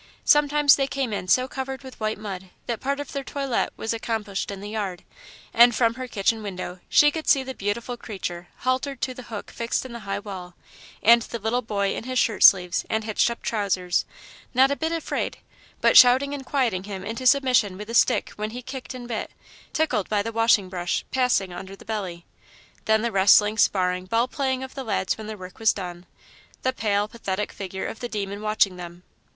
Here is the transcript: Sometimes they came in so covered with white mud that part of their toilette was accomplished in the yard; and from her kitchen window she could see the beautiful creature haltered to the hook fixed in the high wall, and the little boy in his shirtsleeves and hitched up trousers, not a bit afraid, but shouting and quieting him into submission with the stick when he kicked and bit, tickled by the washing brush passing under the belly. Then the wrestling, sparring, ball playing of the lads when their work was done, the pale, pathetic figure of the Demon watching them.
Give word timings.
Sometimes 0.25 0.77
they 0.77 0.87
came 0.87 1.13
in 1.13 1.27
so 1.27 1.47
covered 1.47 1.83
with 1.83 1.99
white 1.99 2.17
mud 2.17 2.49
that 2.65 2.79
part 2.79 2.99
of 2.99 3.11
their 3.11 3.23
toilette 3.23 3.71
was 3.77 3.93
accomplished 3.93 4.49
in 4.49 4.59
the 4.59 4.71
yard; 4.71 5.03
and 5.53 5.75
from 5.75 5.93
her 5.93 6.07
kitchen 6.07 6.41
window 6.41 6.79
she 6.89 7.11
could 7.11 7.27
see 7.27 7.43
the 7.43 7.53
beautiful 7.53 7.95
creature 7.97 8.47
haltered 8.61 8.99
to 9.01 9.13
the 9.13 9.21
hook 9.29 9.51
fixed 9.51 9.85
in 9.85 9.93
the 9.93 9.99
high 9.99 10.17
wall, 10.17 10.55
and 11.03 11.21
the 11.21 11.37
little 11.37 11.61
boy 11.61 11.93
in 11.93 12.05
his 12.05 12.17
shirtsleeves 12.17 12.83
and 12.89 13.03
hitched 13.03 13.29
up 13.29 13.43
trousers, 13.43 14.03
not 14.55 14.71
a 14.71 14.75
bit 14.75 14.91
afraid, 14.91 15.37
but 15.81 15.95
shouting 15.95 16.33
and 16.33 16.47
quieting 16.47 16.85
him 16.85 17.05
into 17.05 17.27
submission 17.27 17.77
with 17.77 17.87
the 17.87 17.93
stick 17.93 18.31
when 18.31 18.49
he 18.49 18.63
kicked 18.63 18.95
and 18.95 19.07
bit, 19.07 19.29
tickled 19.71 20.09
by 20.09 20.23
the 20.23 20.31
washing 20.31 20.67
brush 20.67 21.05
passing 21.11 21.53
under 21.53 21.75
the 21.75 21.85
belly. 21.85 22.25
Then 22.85 23.03
the 23.03 23.11
wrestling, 23.11 23.59
sparring, 23.59 24.05
ball 24.05 24.27
playing 24.27 24.63
of 24.63 24.73
the 24.73 24.83
lads 24.83 25.15
when 25.15 25.27
their 25.27 25.37
work 25.37 25.59
was 25.59 25.73
done, 25.73 26.07
the 26.63 26.73
pale, 26.73 27.07
pathetic 27.07 27.51
figure 27.51 27.85
of 27.85 27.99
the 27.99 28.09
Demon 28.09 28.41
watching 28.41 28.77
them. 28.77 29.03